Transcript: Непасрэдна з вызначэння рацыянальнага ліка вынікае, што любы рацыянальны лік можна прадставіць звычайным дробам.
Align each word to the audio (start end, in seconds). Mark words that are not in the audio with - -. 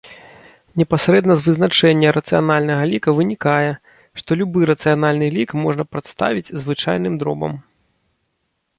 Непасрэдна 0.81 1.33
з 1.41 1.45
вызначэння 1.47 2.13
рацыянальнага 2.17 2.83
ліка 2.93 3.09
вынікае, 3.19 3.69
што 4.23 4.29
любы 4.43 4.59
рацыянальны 4.73 5.27
лік 5.39 5.49
можна 5.65 5.83
прадставіць 5.93 6.49
звычайным 6.61 7.13
дробам. 7.25 7.53